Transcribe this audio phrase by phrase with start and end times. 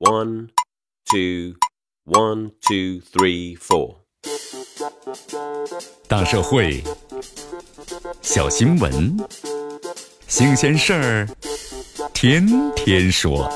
[0.00, 0.50] One,
[1.10, 1.56] two,
[2.04, 3.96] one, two, three, four.
[6.06, 6.84] 大社会，
[8.22, 9.16] 小新闻，
[10.28, 11.28] 新鲜事儿，
[12.14, 13.50] 天天说。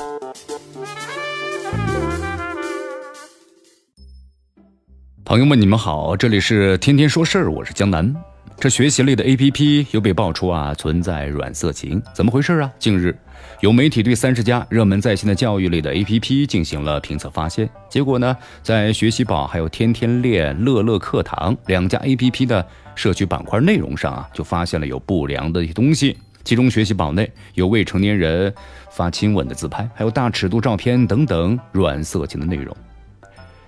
[5.23, 8.13] 朋友们，你们好，这里是天天说事儿，我是江南。
[8.59, 12.71] 这学习类的 A P P 又被爆出啊存在软色情，怎么回事啊？
[12.79, 13.13] 近日，
[13.59, 22.65] 有媒体对三十家热门在线的教育类的 A P P 进行了评测，发现结果呢，在学习宝还有天天练、乐乐课堂两家 A P P 的
[22.95, 26.17] 社区板块内容上啊，就发现了有不良的一些东西。
[26.45, 28.53] 其中，学习宝内有未成年人
[28.89, 32.73] 发亲吻的自拍，还有大尺度照片等等软色情的内容。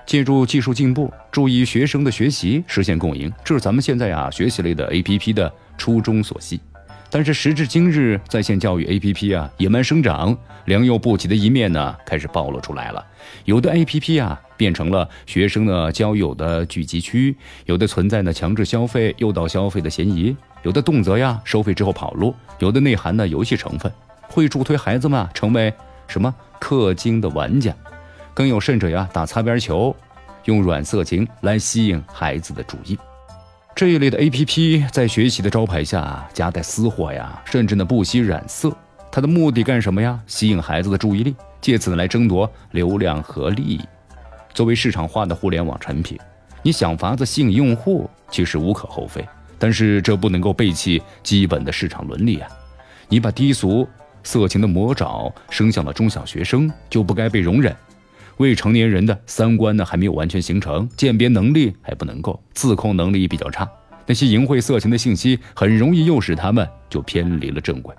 [0.06, 6.60] 借助技术进步，注意学生的学习，实现共赢，这是咱们现在啊学习类的 A P P 的初衷所系。
[7.10, 13.04] 但是时至今日，在线教育 A P P 啊野蛮生长，良莠不齐的一面呢开始暴露出来了。
[13.46, 23.92] 有的 A P P 啊变成了学生的交友的聚集区，有的存在呢强制消费、诱导消费的嫌疑，有的动辄呀收费之后跑路，有的内涵呢游戏成分，
[24.28, 25.74] 会助推孩子们成为
[26.08, 27.74] 什么氪金的玩家。
[28.36, 29.96] 更有甚者呀，打擦边球，
[30.44, 33.00] 用软色情来吸引孩子的注意。
[33.74, 38.76] 这一类的 A P P 在学习的招牌下夹带私货呀，甚至呢不惜染色。
[39.10, 40.20] 它的目的干什么呀？
[40.28, 43.80] 吸引孩子的注意力，借此呢来争夺流量和利益。
[44.54, 46.20] 作为市场化的互联网产品，
[46.62, 49.26] 你想法子吸引用户，其实无可厚非。
[49.58, 52.50] 但是这不能够背弃基本的市场伦理啊！
[53.08, 53.88] 你把低俗
[54.24, 57.74] 色情的魔爪伸向了中小学生，就不该被容忍。
[58.38, 63.70] 未成年人的三观呢还没有完全形成，鉴别能力还不能够，自控能力比较差，
[64.06, 67.96] 那些淫秽色情的信息很容易诱使他们就偏离了正轨。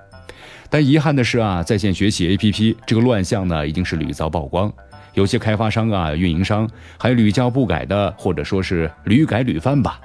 [0.69, 4.73] 但遗憾的是啊，在线学习 APP 这个乱象呢已经是屡遭曝光，
[5.15, 10.01] 有些开发商啊、运营商还屡教不改的，或者说是屡改屡犯吧。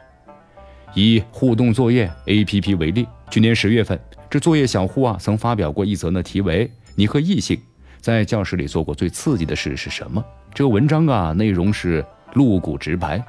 [0.93, 7.59] 以互动作业 APP 为例，去年十月份，这作业小户啊曾发表过一则呢题为“你和异性”。
[8.01, 10.23] 在教室里做过最刺激的事是什么？
[10.53, 12.03] 这个文章啊，内容是
[12.34, 13.23] 露骨直白。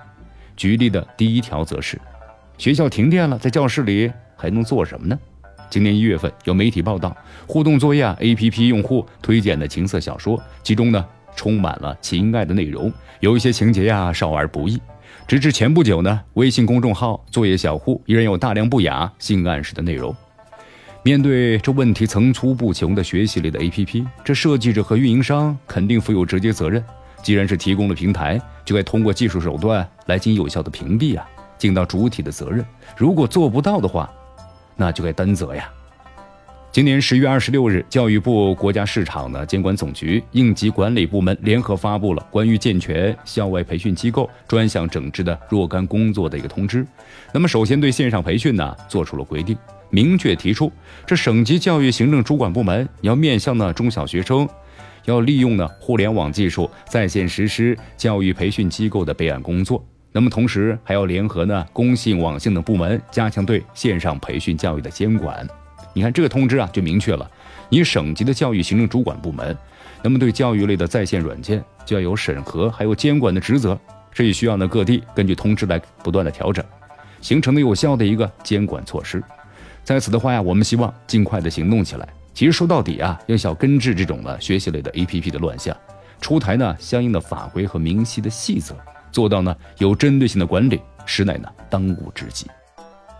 [0.56, 2.00] 举例的第一条则是：
[2.56, 5.18] 学校停电了，在教室里还能做什么呢？
[5.68, 7.14] 今年一月份，有媒体报道，
[7.46, 11.04] 互动作业 APP 用户推荐的情色小说，其中呢
[11.36, 12.90] 充满了情爱的内容，
[13.20, 14.80] 有一些情节呀少儿不宜。
[15.26, 20.14] 直至前不久呢，微信公众号作业小户依然有大量不雅性暗示的内容。
[21.04, 26.82] 面对这问题层出不穷的学习类的 APP，这设计者和运营商肯定负有直接责任。
[27.24, 32.64] 既然是提供了平台，就该通过技术手段来进行有效的屏蔽啊，尽到主体的责任。
[32.96, 34.08] 如果做不到的话，
[34.76, 35.68] 那就该担责呀。
[36.70, 46.86] 今年十月二十六日，教育部国家市场呢监管总局应急管理部门联合发布了关于健全校外培训机构专项整治的若干工作的一个通知。
[47.32, 49.58] 那么，首先对线上培训呢做出了规定。
[49.94, 50.72] 明确提出，
[51.06, 54.48] 这省级教育行政主管部门要面向呢中小学生，
[55.04, 59.84] 要利用呢互联网技术在线实施教育培训机构的备案工作。
[60.10, 65.46] 那么同时还要联合呢工信网信等部门，加强对线上培训教育的监管。
[65.92, 67.30] 你看这个通知啊，就明确了，
[67.68, 69.54] 你省级的教育行政主管部门，
[70.02, 73.78] 那么对教育类的在线软件就要有审核还有监管的职责。
[74.10, 76.64] 这也需要呢各地根据通知来不断的调整，
[77.20, 79.22] 形成的有效的一个监管措施。
[79.84, 82.08] 在此的话呀，我们希望尽快的行动起来。
[82.34, 85.76] 其实说到底啊，要想根治这种呢学习类的 APP 的乱象，
[86.20, 88.74] 出台呢相应的法规和明晰的细则，
[89.10, 92.46] 做到呢有针对性的管理，实乃呢当务之急。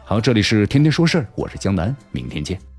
[0.05, 2.72] 好，这里是天天说事儿，我是江南，明天见。